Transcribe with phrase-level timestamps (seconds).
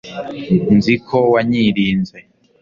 [0.75, 2.17] nzi ko wanyirinze